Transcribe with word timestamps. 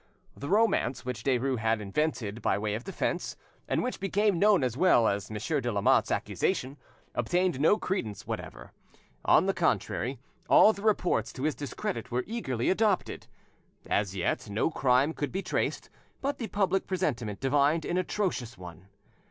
The 0.35 0.49
romance 0.49 1.05
which 1.05 1.23
Derues 1.23 1.59
had 1.59 1.79
invented 1.79 2.41
by 2.41 2.57
way 2.57 2.73
of 2.73 2.83
defence, 2.83 3.37
and 3.67 3.83
which 3.83 3.99
became 3.99 4.39
known 4.39 4.63
as 4.63 4.75
well 4.75 5.07
as 5.07 5.29
Monsieur 5.29 5.61
de 5.61 5.71
Lamotte's 5.71 6.09
accusation, 6.09 6.77
obtained 7.13 7.59
no 7.59 7.77
credence 7.77 8.25
whatever; 8.25 8.71
on 9.23 9.45
the 9.45 9.53
contrary, 9.53 10.17
all 10.49 10.73
the 10.73 10.81
reports 10.81 11.31
to 11.33 11.43
his 11.43 11.53
discredit 11.53 12.09
were 12.09 12.23
eagerly 12.25 12.71
adopted. 12.71 13.27
As 13.87 14.15
yet, 14.15 14.49
no 14.49 14.71
crime 14.71 15.13
could 15.13 15.31
be 15.31 15.43
traced, 15.43 15.91
but 16.19 16.39
the 16.39 16.47
public 16.47 16.87
presentiment 16.87 17.39
divined 17.39 17.85
an 17.85 17.99
atrocious 17.99 18.57
one. 18.57 18.87